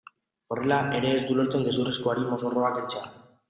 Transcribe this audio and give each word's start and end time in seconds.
Horrela 0.55 0.79
ere 1.01 1.11
ez 1.17 1.21
du 1.31 1.37
lortzen 1.41 1.67
gezurrezkoari 1.69 2.29
mozorroa 2.33 2.77
kentzea. 2.81 3.17